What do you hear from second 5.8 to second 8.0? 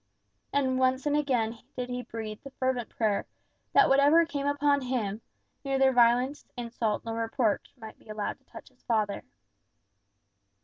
violence, insult, nor reproach might